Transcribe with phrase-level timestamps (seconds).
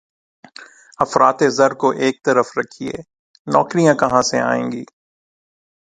[0.99, 2.93] افراط زر کو ایک طرف رکھیے،
[3.47, 4.83] نوکریاں کہاں سے آئیں گی؟